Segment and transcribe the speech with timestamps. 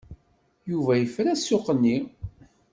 [0.69, 1.97] Yuba yefra ssuq-nni.